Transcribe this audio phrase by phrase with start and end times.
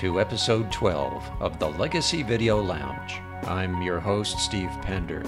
[0.00, 3.20] to episode 12 of the Legacy Video Lounge.
[3.46, 5.22] I'm your host, Steve Pender.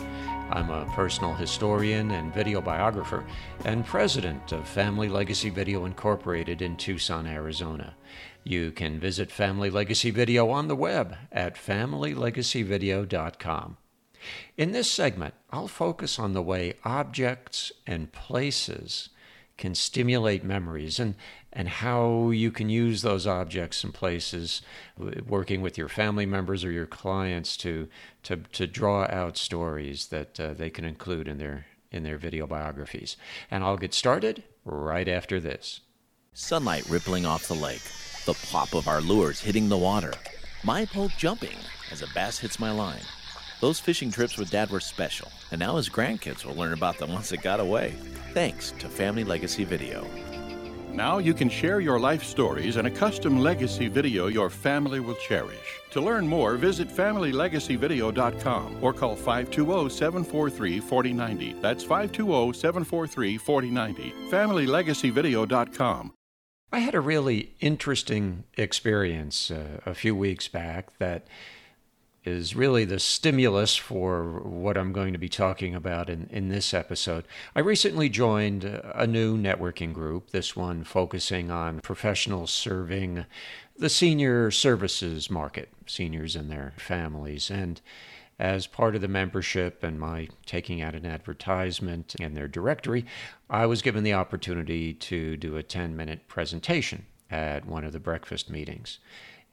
[0.48, 3.22] I'm a personal historian and video biographer
[3.66, 7.94] and president of Family Legacy Video Incorporated in Tucson, Arizona.
[8.44, 13.76] You can visit Family Legacy Video on the web at familylegacyvideo.com.
[14.56, 19.10] In this segment, I'll focus on the way objects and places
[19.58, 21.14] can stimulate memories and,
[21.52, 24.62] and how you can use those objects and places
[25.26, 27.88] working with your family members or your clients to,
[28.22, 32.46] to, to draw out stories that uh, they can include in their, in their video
[32.46, 33.16] biographies.
[33.50, 35.80] And I'll get started right after this.
[36.32, 37.82] Sunlight rippling off the lake,
[38.24, 40.14] the plop of our lures hitting the water,
[40.64, 41.58] my pole jumping
[41.90, 43.02] as a bass hits my line.
[43.60, 47.06] Those fishing trips with Dad were special, and now his grandkids will learn about the
[47.06, 47.94] ones that got away.
[48.32, 50.04] Thanks to Family Legacy Video.
[50.92, 55.14] Now you can share your life stories in a custom legacy video your family will
[55.14, 55.80] cherish.
[55.92, 61.62] To learn more, visit FamilyLegacyVideo.com or call 520-743-4090.
[61.62, 64.30] That's 520-743-4090.
[64.30, 66.12] FamilyLegacyVideo.com.
[66.74, 71.26] I had a really interesting experience uh, a few weeks back that
[72.24, 76.72] is really the stimulus for what I'm going to be talking about in, in this
[76.72, 77.24] episode.
[77.54, 83.24] I recently joined a new networking group, this one focusing on professionals serving
[83.76, 87.50] the senior services market, seniors and their families.
[87.50, 87.80] And
[88.38, 93.04] as part of the membership and my taking out an advertisement in their directory,
[93.50, 97.98] I was given the opportunity to do a 10 minute presentation at one of the
[97.98, 98.98] breakfast meetings.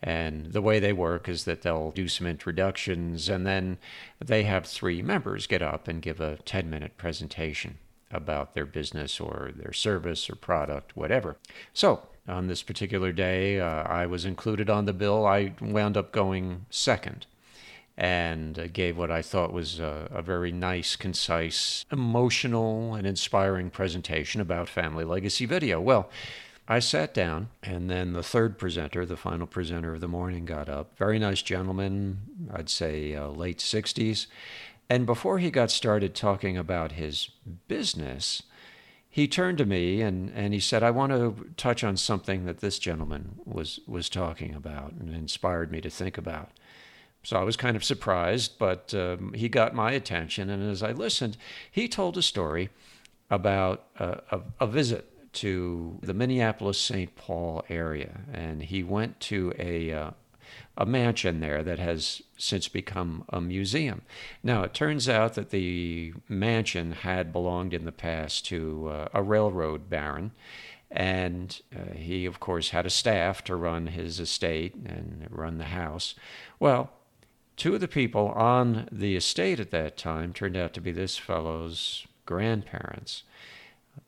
[0.01, 3.77] And the way they work is that they'll do some introductions and then
[4.23, 7.77] they have three members get up and give a 10 minute presentation
[8.11, 11.37] about their business or their service or product, whatever.
[11.73, 15.25] So, on this particular day, uh, I was included on the bill.
[15.25, 17.25] I wound up going second
[17.97, 24.39] and gave what I thought was a, a, very nice, concise, emotional, and inspiring presentation
[24.39, 25.81] about family legacy video.
[25.81, 26.09] Well,
[26.71, 30.69] I sat down, and then the third presenter, the final presenter of the morning, got
[30.69, 30.95] up.
[30.99, 32.19] Very nice gentleman,
[32.53, 34.27] I'd say uh, late 60s.
[34.87, 37.31] And before he got started talking about his
[37.67, 38.43] business,
[39.09, 42.59] he turned to me and, and he said, I want to touch on something that
[42.59, 46.51] this gentleman was, was talking about and inspired me to think about.
[47.23, 50.51] So I was kind of surprised, but um, he got my attention.
[50.51, 51.35] And as I listened,
[51.71, 52.69] he told a story
[53.31, 57.15] about a, a visit to the Minneapolis St.
[57.15, 60.11] Paul area, and he went to a uh,
[60.77, 64.01] a mansion there that has since become a museum.
[64.41, 69.21] Now, it turns out that the mansion had belonged in the past to uh, a
[69.21, 70.31] railroad baron,
[70.89, 75.65] and uh, he, of course, had a staff to run his estate and run the
[75.65, 76.15] house.
[76.59, 76.91] Well,
[77.57, 81.17] two of the people on the estate at that time turned out to be this
[81.17, 83.23] fellow's grandparents.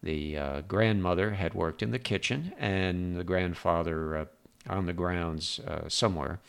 [0.03, 4.25] The uh, grandmother had worked in the kitchen, and the grandfather uh,
[4.69, 6.40] on the grounds uh, somewhere.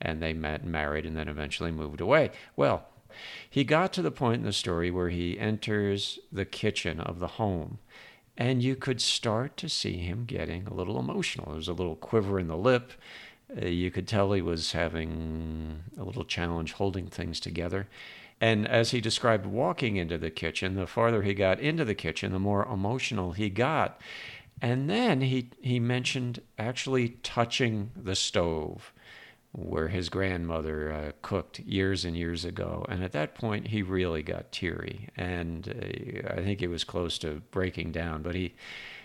[0.00, 2.30] And they met and married, and then eventually moved away.
[2.54, 2.86] Well,
[3.48, 7.26] he got to the point in the story where he enters the kitchen of the
[7.26, 7.78] home,
[8.36, 11.46] and you could start to see him getting a little emotional.
[11.46, 12.92] There was a little quiver in the lip.
[13.50, 17.88] Uh, you could tell he was having a little challenge holding things together.
[18.40, 22.32] And as he described walking into the kitchen, the farther he got into the kitchen,
[22.32, 24.00] the more emotional he got.
[24.60, 28.92] And then he, he mentioned actually touching the stove
[29.52, 32.84] where his grandmother uh, cooked years and years ago.
[32.90, 35.08] And at that point, he really got teary.
[35.16, 38.22] And uh, I think he was close to breaking down.
[38.22, 38.54] But he,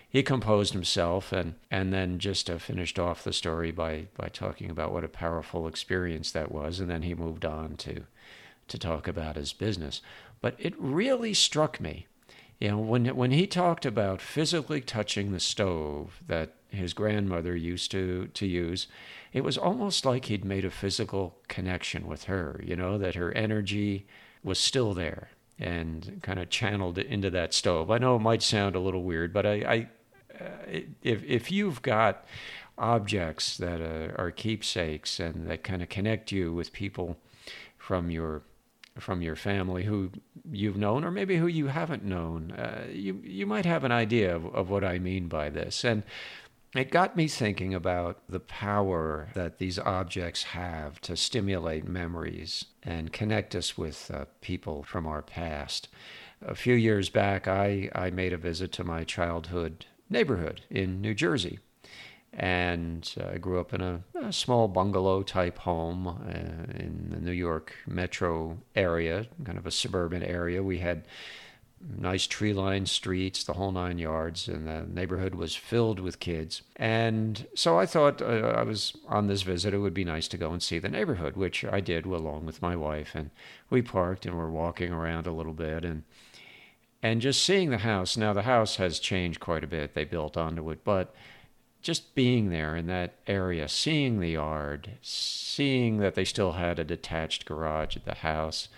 [0.09, 4.69] he composed himself and, and then just uh, finished off the story by, by talking
[4.69, 6.81] about what a powerful experience that was.
[6.81, 8.03] And then he moved on to
[8.67, 10.01] to talk about his business.
[10.41, 12.07] But it really struck me,
[12.59, 17.91] you know, when, when he talked about physically touching the stove that his grandmother used
[17.91, 18.87] to, to use,
[19.33, 23.31] it was almost like he'd made a physical connection with her, you know, that her
[23.33, 24.05] energy
[24.43, 25.29] was still there
[25.59, 27.91] and kind of channeled into that stove.
[27.91, 29.89] I know it might sound a little weird, but I, I
[30.39, 32.25] uh, if, if you've got
[32.77, 37.17] objects that uh, are keepsakes and that kind of connect you with people
[37.77, 38.41] from your
[39.01, 40.11] from your family who
[40.51, 42.51] you've known or maybe who you haven't known.
[42.51, 45.83] Uh, you, you might have an idea of, of what I mean by this.
[45.83, 46.03] And
[46.73, 53.11] it got me thinking about the power that these objects have to stimulate memories and
[53.11, 55.89] connect us with uh, people from our past.
[56.41, 61.13] A few years back, I, I made a visit to my childhood neighborhood in New
[61.13, 61.59] Jersey.
[62.33, 67.19] And uh, I grew up in a, a small bungalow type home uh, in the
[67.19, 70.63] New York metro area, kind of a suburban area.
[70.63, 71.05] We had
[71.97, 76.61] nice tree lined streets, the whole nine yards, and the neighborhood was filled with kids.
[76.75, 80.37] And so I thought uh, I was on this visit, it would be nice to
[80.37, 83.11] go and see the neighborhood, which I did along with my wife.
[83.15, 83.31] And
[83.69, 86.03] we parked and were walking around a little bit and
[87.03, 88.15] and just seeing the house.
[88.15, 89.95] Now the house has changed quite a bit.
[89.95, 91.15] They built onto it, but
[91.81, 96.83] just being there in that area, seeing the yard, seeing that they still had a
[96.83, 98.69] detached garage at the house,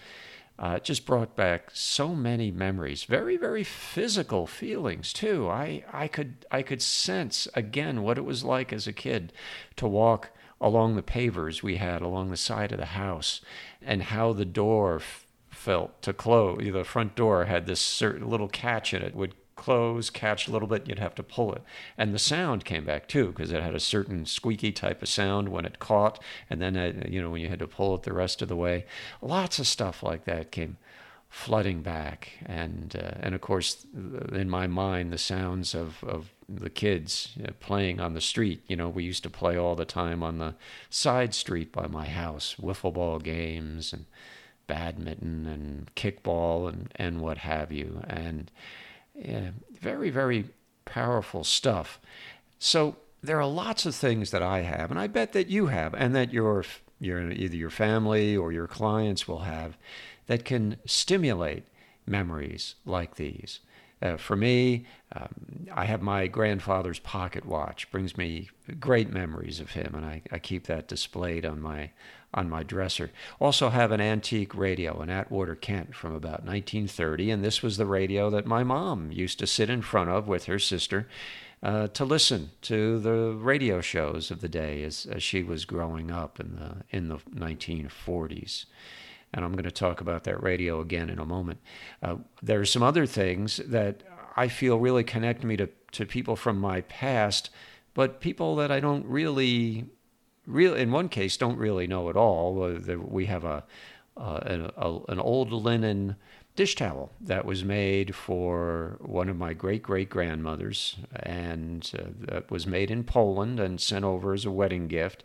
[0.59, 3.03] uh, just brought back so many memories.
[3.03, 5.49] Very, very physical feelings too.
[5.49, 9.33] I, I could, I could sense again what it was like as a kid
[9.77, 10.29] to walk
[10.61, 13.41] along the pavers we had along the side of the house,
[13.81, 15.01] and how the door
[15.49, 16.59] felt to close.
[16.59, 20.67] The front door had this certain little catch in it would close, catch a little
[20.67, 21.61] bit, you'd have to pull it.
[21.97, 25.49] And the sound came back too, because it had a certain squeaky type of sound
[25.49, 28.13] when it caught, and then, uh, you know, when you had to pull it the
[28.13, 28.85] rest of the way.
[29.21, 30.77] Lots of stuff like that came
[31.29, 32.33] flooding back.
[32.45, 33.87] And, uh, and of course,
[34.31, 38.61] in my mind, the sounds of, of the kids uh, playing on the street.
[38.67, 40.53] You know, we used to play all the time on the
[40.91, 44.05] side street by my house, wiffle ball games and
[44.67, 48.03] badminton and kickball and, and what have you.
[48.07, 48.51] And,
[49.15, 50.45] yeah, very, very
[50.85, 51.99] powerful stuff.
[52.59, 55.93] So there are lots of things that I have, and I bet that you have,
[55.93, 56.65] and that your,
[56.99, 59.77] your either your family or your clients will have,
[60.27, 61.65] that can stimulate
[62.05, 63.59] memories like these.
[64.01, 67.89] Uh, for me, um, I have my grandfather's pocket watch.
[67.89, 68.49] Brings me
[68.79, 71.91] great memories of him, and I, I keep that displayed on my
[72.33, 73.11] on my dresser.
[73.39, 77.85] Also have an antique radio, an Atwater Kent from about 1930, and this was the
[77.85, 81.07] radio that my mom used to sit in front of with her sister
[81.63, 86.11] uh, to listen to the radio shows of the day as, as she was growing
[86.11, 88.65] up in the in the 1940s.
[89.33, 91.59] And I'm going to talk about that radio again in a moment.
[92.03, 94.03] Uh, there are some other things that
[94.35, 97.49] I feel really connect me to, to people from my past,
[97.93, 99.85] but people that I don't really
[100.45, 102.55] real in one case don't really know at all.
[102.55, 103.63] We have a,
[104.17, 106.15] an, a, an old linen
[106.55, 112.51] dish towel that was made for one of my great great grandmothers, and uh, that
[112.51, 115.23] was made in Poland and sent over as a wedding gift.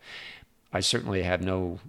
[0.73, 1.81] I certainly have no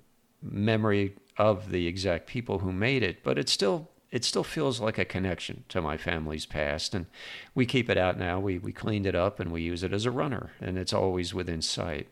[0.42, 4.98] memory of the exact people who made it, but it still it still feels like
[4.98, 7.06] a connection to my family's past, and
[7.54, 8.40] we keep it out now.
[8.40, 11.34] We we cleaned it up and we use it as a runner, and it's always
[11.34, 12.08] within sight.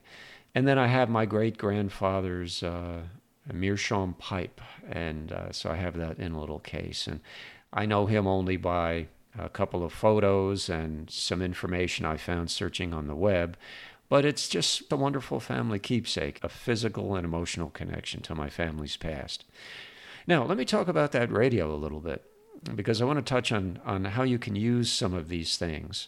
[0.56, 3.04] And then I have my great grandfather's uh,
[3.52, 7.08] meerschaum pipe, and uh, so I have that in a little case.
[7.08, 7.22] And
[7.72, 9.08] I know him only by
[9.38, 13.58] a couple of photos and some information I found searching on the web.
[14.10, 18.96] But it's just a wonderful family keepsake, a physical and emotional connection to my family's
[18.96, 19.44] past.
[20.26, 22.24] Now, let me talk about that radio a little bit
[22.76, 26.08] because I want to touch on, on how you can use some of these things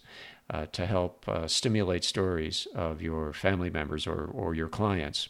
[0.50, 5.30] uh, to help uh, stimulate stories of your family members or, or your clients.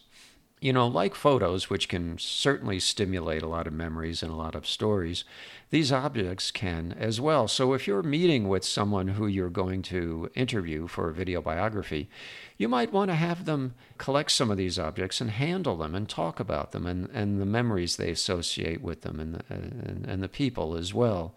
[0.61, 4.55] You know, like photos, which can certainly stimulate a lot of memories and a lot
[4.55, 5.23] of stories,
[5.69, 7.47] these objects can as well.
[7.47, 12.09] So, if you're meeting with someone who you're going to interview for a video biography,
[12.57, 16.09] you might want to have them collect some of these objects and handle them and
[16.09, 20.21] talk about them and, and the memories they associate with them and the, and, and
[20.21, 21.33] the people as well.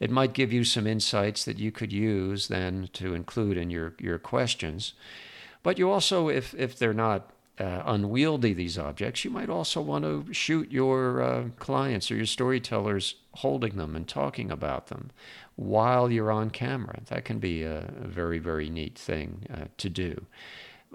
[0.00, 3.94] It might give you some insights that you could use then to include in your,
[4.00, 4.94] your questions.
[5.62, 10.04] But you also, if, if they're not uh, unwieldy, these objects, you might also want
[10.04, 15.10] to shoot your uh, clients or your storytellers holding them and talking about them
[15.56, 17.00] while you're on camera.
[17.06, 20.26] That can be a, a very, very neat thing uh, to do.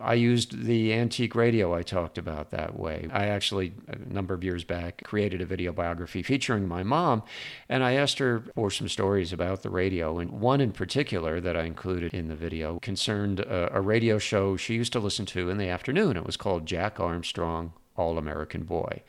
[0.02, 3.08] I used the antique radio I talked about that way.
[3.12, 7.24] I actually, a number of years back, created a video biography featuring my mom,
[7.68, 10.20] and I asked her for some stories about the radio.
[10.20, 14.56] And one in particular that I included in the video concerned a, a radio show
[14.56, 16.18] she used to listen to in the afternoon.
[16.18, 19.04] It was called Jack Armstrong, All American Boy.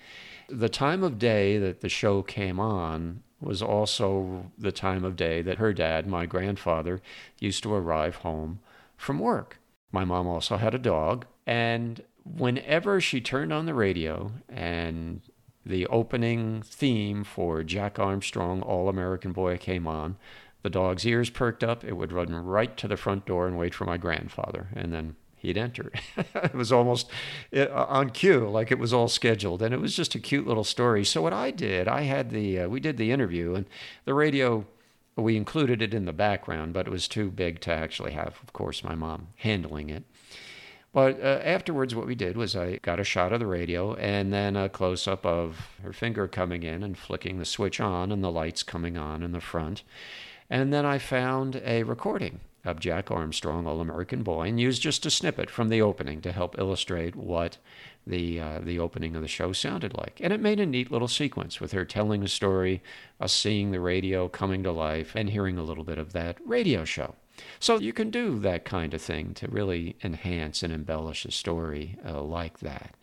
[0.49, 5.43] The time of day that the show came on was also the time of day
[5.43, 7.01] that her dad, my grandfather,
[7.39, 8.61] used to arrive home
[8.97, 9.60] from work.
[9.93, 11.27] My mom also had a dog.
[11.47, 15.21] And whenever she turned on the radio and
[15.65, 20.17] the opening theme for Jack Armstrong, All American Boy, came on,
[20.63, 21.85] the dog's ears perked up.
[21.85, 24.69] It would run right to the front door and wait for my grandfather.
[24.75, 25.91] And then he'd enter.
[26.17, 27.11] it was almost
[27.55, 29.63] uh, on cue, like it was all scheduled.
[29.63, 31.05] And it was just a cute little story.
[31.05, 33.67] So, what I did, I had the, uh, we did the interview, and
[34.05, 34.67] the radio
[35.21, 38.53] we included it in the background, but it was too big to actually have, of
[38.53, 40.05] course, my mom handling it.
[40.93, 44.33] But uh, afterwards, what we did was I got a shot of the radio and
[44.33, 48.25] then a close up of her finger coming in and flicking the switch on and
[48.25, 49.85] the lights coming on in the front.
[50.49, 55.07] And then I found a recording of Jack Armstrong, All American Boy, and used just
[55.07, 57.59] a snippet from the opening to help illustrate what
[58.07, 60.21] the uh, the opening of the show sounded like.
[60.21, 62.83] And it made a neat little sequence with her telling a story,
[63.21, 66.85] us seeing the radio coming to life, and hearing a little bit of that radio
[66.85, 67.15] show.
[67.59, 71.97] So you can do that kind of thing to really enhance and embellish a story
[72.07, 72.95] uh, like that.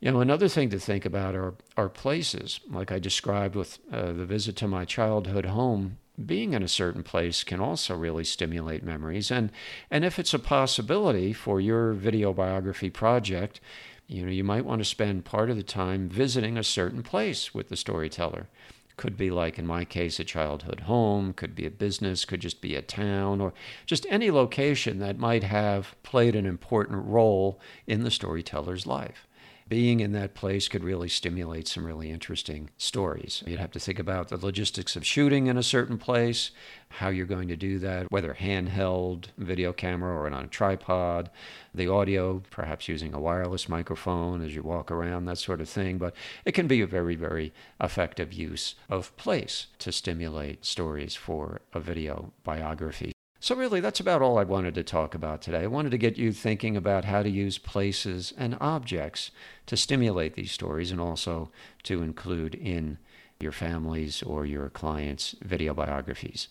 [0.00, 4.12] You know, another thing to think about are, are places, like I described with uh,
[4.12, 5.98] the visit to my childhood home.
[6.26, 9.30] Being in a certain place can also really stimulate memories.
[9.30, 9.50] And,
[9.90, 13.60] and if it's a possibility for your video biography project,
[14.06, 17.54] you know, you might want to spend part of the time visiting a certain place
[17.54, 18.48] with the storyteller.
[18.96, 22.60] Could be like, in my case, a childhood home, could be a business, could just
[22.60, 23.54] be a town, or
[23.86, 29.26] just any location that might have played an important role in the storyteller's life
[29.68, 33.42] being in that place could really stimulate some really interesting stories.
[33.46, 36.50] You'd have to think about the logistics of shooting in a certain place,
[36.88, 41.30] how you're going to do that, whether handheld video camera or on a tripod,
[41.74, 45.98] the audio, perhaps using a wireless microphone as you walk around, that sort of thing.
[45.98, 46.14] But
[46.44, 51.80] it can be a very, very effective use of place to stimulate stories for a
[51.80, 53.12] video biography.
[53.42, 55.64] So, really, that's about all I wanted to talk about today.
[55.64, 59.32] I wanted to get you thinking about how to use places and objects
[59.66, 61.50] to stimulate these stories and also
[61.82, 62.98] to include in
[63.40, 66.46] your family's or your clients' video biographies.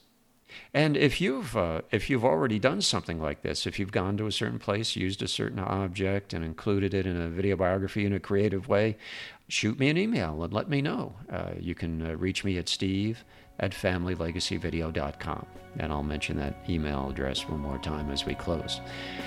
[0.74, 4.28] And if you've uh, if you've already done something like this, if you've gone to
[4.28, 8.14] a certain place, used a certain object, and included it in a video biography in
[8.14, 8.98] a creative way,
[9.48, 11.16] shoot me an email and let me know.
[11.32, 13.24] Uh, you can uh, reach me at Steve
[13.60, 15.46] at familylegacyvideo.com.
[15.80, 18.82] And I'll mention that email address one more time as we close.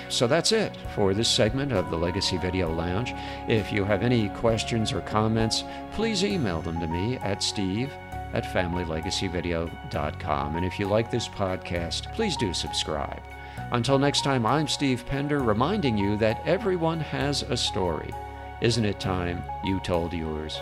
[0.09, 3.13] So that's it for this segment of the Legacy Video Lounge.
[3.47, 5.63] If you have any questions or comments,
[5.93, 7.91] please email them to me at steve
[8.35, 10.55] at familylegacyvideo.com.
[10.55, 13.23] And if you like this podcast, please do subscribe.
[13.71, 18.13] Until next time, I'm Steve Pender reminding you that everyone has a story.
[18.61, 20.59] Isn't it time you told yours?